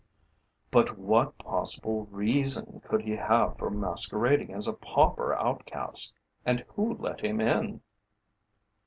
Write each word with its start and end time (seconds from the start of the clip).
"But 0.71 0.97
what 0.97 1.37
possible 1.37 2.07
reason 2.09 2.81
could 2.89 3.03
he 3.03 3.17
have 3.17 3.59
for 3.59 3.69
masquerading 3.69 4.51
as 4.51 4.67
a 4.67 4.73
pauper 4.73 5.35
outcast, 5.35 6.15
and 6.43 6.65
who 6.69 6.95
let 6.97 7.21
him 7.21 7.39
in?" 7.39 7.81